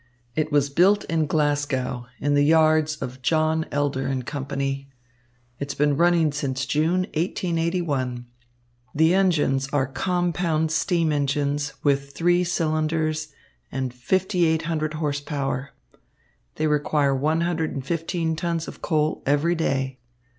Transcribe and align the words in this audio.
It 0.35 0.51
was 0.51 0.71
built 0.71 1.03
in 1.03 1.27
Glasgow 1.27 2.07
in 2.19 2.33
the 2.33 2.41
yards 2.43 2.95
of 3.03 3.21
John 3.21 3.67
Elder 3.71 4.07
and 4.07 4.25
Company. 4.25 4.89
It 5.59 5.69
has 5.69 5.77
been 5.77 5.95
running 5.95 6.31
since 6.31 6.65
June, 6.65 7.01
1881. 7.13 8.25
The 8.95 9.13
engines 9.13 9.69
are 9.71 9.85
compound 9.85 10.71
steam 10.71 11.11
engines 11.11 11.73
with 11.83 12.13
three 12.15 12.43
cylinders 12.43 13.27
and 13.71 13.93
5800 13.93 14.95
horse 14.95 15.21
power. 15.21 15.69
They 16.55 16.65
require 16.65 17.13
one 17.15 17.41
hundred 17.41 17.69
and 17.75 17.85
fifteen 17.85 18.35
tons 18.35 18.67
of 18.67 18.81
coal 18.81 19.21
every 19.27 19.53
day. 19.53 19.99